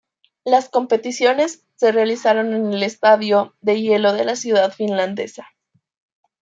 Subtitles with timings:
[0.43, 5.45] Las competiciones se realizaron en el Estadio de Hielo de la ciudad finlandesa.